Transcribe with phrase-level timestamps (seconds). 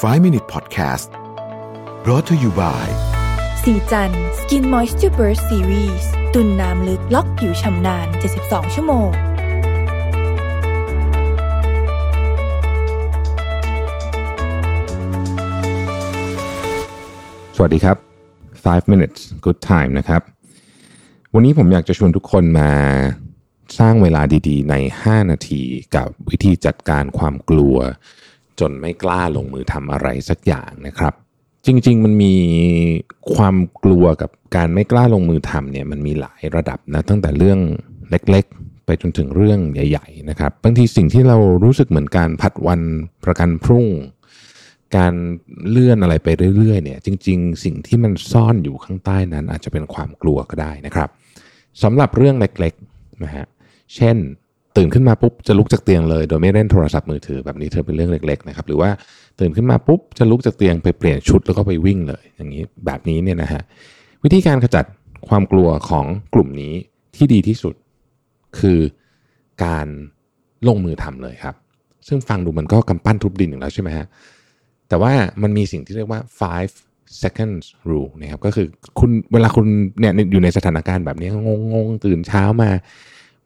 [0.00, 1.10] 5 Minute Podcast
[2.02, 2.86] brought to you by
[3.62, 8.06] สีจัน Skin Moisture Burst Series ตุนน้ำลึกล็อกผิวชำนาน
[8.40, 9.10] 72 ชั่วโมง
[17.56, 17.96] สวัสดีครับ
[18.64, 20.22] 5 minutes good time นะครับ
[21.34, 22.72] วันนี้ผมอยากจะชวนทุกคนมา
[23.78, 24.74] สร้างเวลาดีๆ ใน
[25.04, 25.62] 5 นาที
[25.96, 27.78] กับวิธีจัดการความกลัว
[28.60, 31.14] จนไม่กล้าลงมือทำอะไรสักอย่างนะครับ
[31.66, 32.34] จริง ๆ มันมี
[33.34, 37.58] ความกลัวกับการไม่กล้าลงมือทำเนี่ยมันมีหลายระดับนะตั้งแต่เรื่อง
[38.10, 42.80] เล็กๆ ไปจนถึงเรื่องใหญ่ ๆ นะครับบางทีสิ่งที่เรารู้สึกเหมือนการผัดวัน
[43.24, 43.86] ประกันพรุ่ง
[44.96, 45.14] การ
[45.68, 51.08] เลื่อนอะไรไปเรื่อยๆเนี่ยจริง ๆ สิ่งที่มันซ่อนอยู่ข้างใต้นั้น อาจจะเป็นความกลัวก็ได้นะครับ
[51.82, 53.46] สำหรับเรื่องเล็กๆนะฮะ
[53.94, 54.16] เช่น
[54.76, 58.90] ตื่นขึ้นมาปุ๊บจะลุกจากเตียงเลย โดยไม่เล่นโทรศัพท์มือถือแบบนี้เธอเป็นเรื่องเล็กๆนะครับหรือว่า
[59.40, 63.62] ตื่นขึ้นมาปุ๊บจะลุกจากเตียงไปเปลี่ยนชุดแล้วก็ไปวิ่งเลย อย่างนี้แบบนี้เนี่ยนะฮะ
[64.24, 64.84] วิธีการขจัด
[65.28, 66.74] ความกลัวของกลุ่มนี้
[67.16, 67.74] ที่ดีที่สุด
[68.58, 68.80] คือ
[69.64, 69.86] การ
[70.68, 71.54] ลงมือทำเลยครับ
[72.08, 74.06] ซึ่งฟังดูมันก็กำปั้นทุบดินอย่างแล้วใช่ไหมฮะ
[74.88, 76.72] แต่ว่ามันมีสิ่งที่เรียกว่า five
[77.22, 78.66] seconds rule นะครับก็คือ
[78.98, 79.66] คุณเวลาคุณ
[80.00, 82.70] เนี่ยอยู่ในสถานการณ์แบบนี้งงงๆตื่นเช้ามา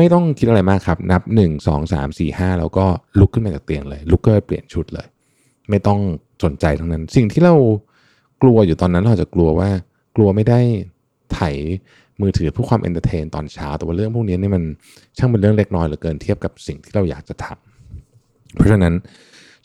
[0.00, 2.86] ไม่ต้องคิดอะไรมากครับ นับ 1 2 3 4 5 แล้วก็
[3.20, 5.06] ลุกขึ้นมาจากเตียงเลย ลุกก็เปลี่ยนชุดเลย
[5.70, 5.98] ไม่ต้อง
[6.44, 7.54] สนใจทั้งนั้น สิ่งที่เรา
[8.42, 9.70] กลัวอยู่ตอนนั้นเราจะกลัวว่า
[10.16, 10.60] กลัวไม่ได้
[11.32, 11.40] ไถ
[12.20, 14.62] มือถือเพื่อความ entertain ตอนเช้า แต่ว่าเรื่องพวกนี้นี่มัน
[15.18, 18.94] ช่างเป็นเรื่องเล็กน้อยเหลือเกินเทียบกับสิ่งที่เราอยากจะทำเพราะฉะนั้น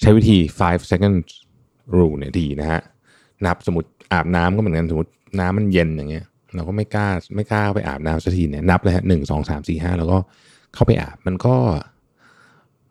[0.02, 1.28] ใช้วิธี 5 seconds
[1.96, 2.82] rule เนี่ยดีนะฮะ
[3.46, 6.26] นับสมมติอาบน้ำก็เหมือนกันสมมติน้ำมันเย็นอย่างเงี้ย
[6.56, 10.18] เราก็ไม่กล้าไม่กล้าไปอาบน้ำสักทีเนี่ยนับเลยฮะหนึ่งสองสามสี่ห้าแล้วก็
[10.74, 11.56] เข้าไปอาบมันก็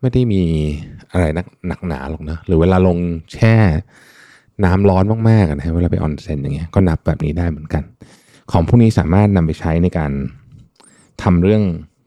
[0.01, 0.43] ไม่ได้มี
[1.11, 2.97] อะไรนักหนักหนาหรอกนะหรือเวลาลง
[3.33, 3.55] แช่
[4.65, 7.83] น้ำร้อนมากๆนะฮะเวลาไปออนเซ็นอย่างเงี้ยก็นับแบบนี้ได้เหมือนกัน
[8.51, 10.11] ของพวกนี้สามารถนำไปใช้ในการ
[11.23, 11.63] ทำเรื่อง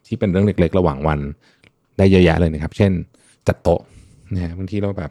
[0.06, 1.20] ที่เป็นเรื่องเล็ก ๆ ระหว่างวัน
[1.98, 2.92] ได้เยอะแยะเลยนะครับ เช่น
[3.48, 3.80] จัดโต๊ะ
[4.32, 5.10] นะฮะบางทีเราแบบ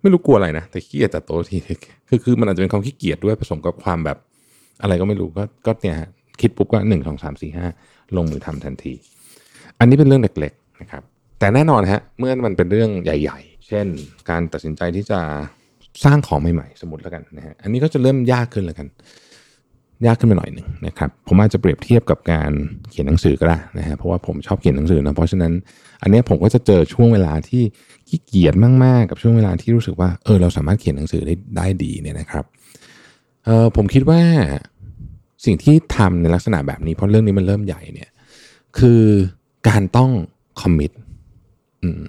[0.00, 1.56] ไม่รู้กลัวอะไรนะแต่ขี้เกียจจัดโต๊ะที
[2.08, 4.18] คือคือมันอาจจะเป็นความขี้เกียจด้วยผสมกับความแบบ
[4.82, 6.10] อะไรก็ไม่รู้ก็ก็เนี่ยฮะ
[6.40, 7.66] คิดปุ๊บก็หนึ่งสองสามสี่ห้า
[8.16, 8.94] ลงมือทำทันที
[9.78, 11.02] อันนี้เป็นเรื่องเล็กๆนะครับ
[11.38, 13.86] แต่แน่นอนฮะเมื่อมันเป็นเรื่องใหญ่ ๆ เช่น
[14.30, 15.20] การตัดสินใจที่จะ
[16.04, 18.86] สร้างของใหม่ๆ สมมติแล้วกันนะฮะอันนี้ก็จะเริ่มยากขึ้นแล้วกัน
[20.06, 22.52] ยากขึ้นมาหน่อยหนึ่งนะครับ ผมอาจจะเปรียบเทียบกับการ
[22.90, 25.52] เขียนหนังสือก็ได้นะฮะเพราะว่าผมชอบเขียนหนังสือนะเพราะฉะนั้น
[26.02, 27.62] อันนี้ผมก็จะเจอช่วงเวลาที่
[28.08, 28.54] ขี้เกียจ
[28.84, 32.44] มากๆ กับช่วงเวลาที่รู้สึกว่าเออเราสามารถเขียนหนังสือได้ได้ดีเนี่ยนะครับ
[33.44, 34.20] เออผมคิดว่า
[35.44, 38.10] สิ่งที่ทำในลักษณะแบบนี้เพราะเรื่องนี้มันเริ่มใหญ่เนี่ย
[38.78, 39.02] คือ
[39.68, 40.10] การต้อง
[40.60, 40.90] คอมมิต
[41.82, 42.02] อืม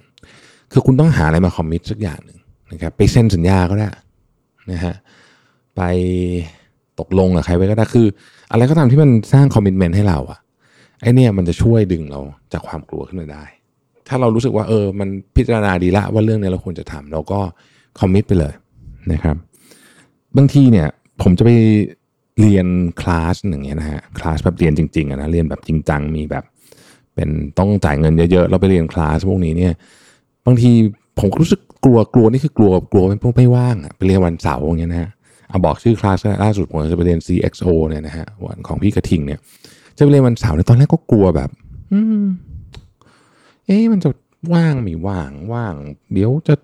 [0.72, 2.38] คือคุณต้องหาอะไรมาคอมมิตสักอย่างหนึ่ง
[2.72, 3.90] นะครับ ไปเซ็นสัญญาก็ได้
[4.72, 4.94] นะฮะ
[5.76, 5.82] ไป
[7.00, 8.06] ตกลงกับใครไว้ก็ได้คือ
[8.52, 10.38] อะไรก็ตามที่มันสร้างคอมมิตเมนต์ให้เราอะ
[11.00, 12.20] ไอเนี่ยมันจะช่วยดึงเรา
[12.52, 13.44] จากความกลัวขึ้นมาได้
[14.08, 17.40] ถ้าเรารู้สึกว่าเออ มันพิจารณาดีละว่าเรื่องนี้เราควรจะทำเราก็
[18.00, 18.54] คอมมิตไปเลย
[19.12, 19.36] นะครับ
[20.36, 20.88] บางทีเนี่ย
[21.22, 21.50] ผมจะไป
[22.40, 22.66] เรียน
[23.00, 26.44] คลาสอย่างเงี้ยนะฮะคลาสแบบเรียนจริงๆอะนะเรียนแบบจริงจังมีแบบ
[27.14, 27.28] เป็น
[27.58, 29.72] ต้องจ่ายเงินเยอะๆเราไปเรียนคลาสพวกนี้เนี่ย
[30.46, 30.70] บางที
[31.18, 35.10] ผมรู้สึกกลัวกลัวนี่คือกลัวกลัวเป็นพวกไม่ว่างอะไปเรียนวันเสาร์อย่างเงี้ยนะฮะ
[35.48, 39.38] เอาบอกชื่อคลาสล่าสุดผมจะไปเรียน CXO เนี่ยนะฮะวันของพี่กระทิงเนี่ย
[39.96, 41.50] จะไปเรียนวันเสาร์เนี่ยตอนแรกก็กลัวแบบ
[41.92, 42.24] อืม
[43.66, 44.10] เอ๊ะมันจะ
[44.52, 45.74] ว่างไม่ว่างว่าง
[46.12, 46.54] เดี๋ยวจะ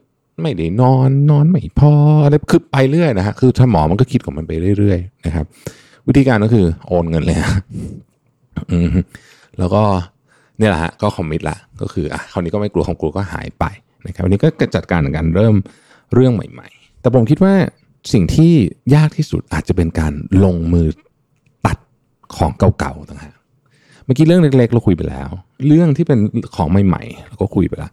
[0.43, 1.93] ไม่ได้นอนนอนไม่พอ
[2.25, 5.47] อะไรคือไปเรื่อยนะฮะคือสมองมันก็คิดของมันไปเรื่อยๆนะครับ
[6.09, 7.53] วิธีการก็คือโอนเงินเลยฮะ
[8.73, 8.89] อืม
[9.59, 9.83] แล้วก็
[10.59, 13.65] เนี่ยแหละฮะก็คอมมิตละก็คืออะคราวนี้ก็ไม่กลัวของกลัวก็หายไป
[14.07, 15.55] นะครับวันนี้ก็จัดการกันเริ่ม
[16.15, 17.55] เรื่องใหม่ ๆ แต่ผมคิดว่า
[18.13, 18.53] สิ่งที่
[18.95, 20.13] ยากที่สุดอาจจะเป็นการ
[20.45, 20.89] ลงมือ
[21.67, 21.79] ตัด
[22.37, 23.35] ของเก่าๆต่างหาก
[24.05, 25.29] เมื่อกี้เรื่องเล็กๆเราคุยไปแล้ว
[25.67, 26.19] เรื่องที่เป็น
[26.57, 27.91] ของใหม่ๆเราก็คุยไปแล้ว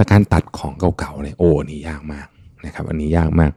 [0.00, 2.28] แต่การตัดของเก่าๆเนี่ยโอ้นนี้ยากมาก
[2.66, 3.52] นะครับ อันนี้ยากมาก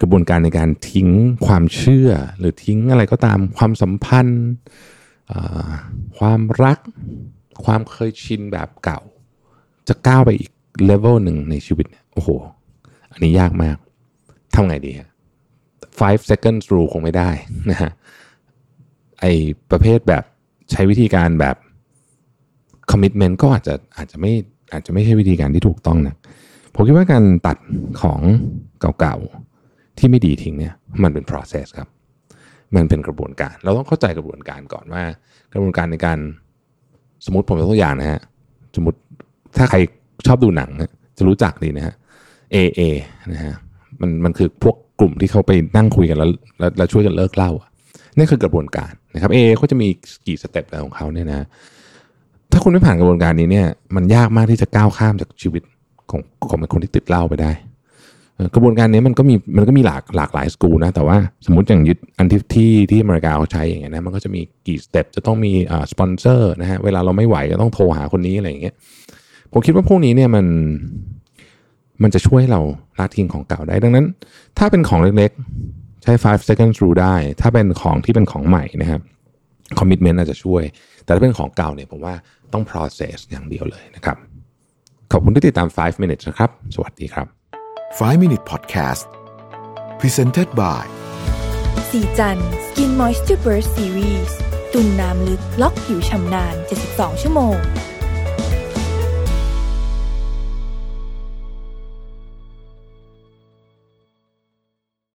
[0.00, 1.08] กระบวนการในการทิ้ง
[1.46, 4.44] ความเชื่อ หรือทิ้งอะไรก็ตามความสัมพันธ์
[6.18, 6.78] ความรัก
[7.64, 9.00] ความเคยชินแบบเก่า
[9.88, 10.50] จะก้าวไปอีก
[10.84, 12.28] เลเวลหนึ่งในชีวิตโอ้โห
[13.12, 13.76] อันนี้ยากมาก
[14.54, 15.10] ทำไงดีฮะ
[16.00, 17.30] five seconds rule คงไม่ได้
[17.70, 17.90] นะฮะ
[19.20, 19.24] ไอ
[19.70, 20.24] ประเภทแบบ
[20.70, 21.56] ใช้วิธีการแบบ
[22.90, 24.32] commitment ก็อาจจะอาจจะไม่
[24.72, 26.16] อาจจะไม่ใช่วิธีการที่ถูกต้องนะ
[26.74, 27.56] ผมคิดว่าการตัด
[28.02, 28.20] ของ
[29.00, 31.88] เก่าๆที่ไม่ดีทิ้งเนี่ยมันเป็น process ครับ
[32.76, 35.02] มันเป็นกระบวนการ เราต้องเข้าใจกระบวนการก่อนว่า
[35.52, 36.18] กระบวนการในการ
[37.24, 38.20] สมมติผมยกตัวอย่างนะฮะ
[38.76, 38.98] สมมติ
[39.56, 39.78] ถ้าใคร
[40.26, 40.70] ชอบดูหนัง
[41.18, 41.94] จะรู้จักดีนะฮะ
[42.54, 42.80] AA
[43.32, 43.54] นะฮะ
[44.00, 46.30] มันมันคือพวกกลุ่มที่เขาไปนั่งคุยกันแล้ว
[46.78, 47.68] แล้วช่วยกันเลิกเล้าอะ
[48.16, 49.88] นี่คือกระบวนการนะครับเอเขาจะมี
[50.26, 51.46] กี่สเต็ปอะไรของเขาเนี่ยนะ
[52.52, 53.66] ถ้าคุณไม่ผ่านกระบวนการนี้เนี่ย
[53.96, 55.62] มันยากมากที่จะก้าวข้ามจากชีวิต
[56.10, 57.52] ของของเป็นคนที่ติดเหล้าไปได้
[58.54, 61.16] กระบวนการนี้มันก็มีมันก็มีหลากหลากหลายสกูลนะแต่ว่า
[61.46, 68.74] สมมติอย่างยึดอันที่ที่ที่อเมริกาเขาใช้อย่างเงี้ยนะมันก็จะมีกี่ step จะต้องมีอ่าสปอนเซอร์นะฮะเวลาเราไม่ไหวก็ต้องโทรหาคนนี้อะไรอย่างเงี้ย
[69.52, 70.46] ผมคิดว่าพวกนี้เนี่ยมัน
[72.02, 72.60] มันจะช่วยให้เรา
[72.98, 74.06] ละทิ้งของเก่าได้ดังนั้น
[74.58, 79.00] ถ้าเป็นของเล็กๆ ใช้ 5 seconds rule ได้ ถ้าเป็นของที่เป็นของใหม่นะครับ
[79.78, 80.62] commitment อาจจะช่วย
[81.04, 82.14] แต่ถ้าเป็นของเก่าเนี่ยผมว่า
[82.52, 84.16] ต้อง process อย่างเดียวเลยนะครับ
[85.12, 87.26] ขอบคุณที่ติดตาม 5 minutes นะครับ สวัสดีครับ
[87.98, 89.04] 5 Minute Podcast
[90.00, 90.84] Presented by
[91.90, 94.32] สีจัน Skin Moisture Burst Series
[94.72, 96.54] ตุ่มน้ำลึกล็อกผิวชำนาน
[96.88, 97.56] 72 ชั่วโมง